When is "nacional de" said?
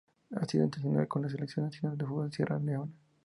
1.67-2.07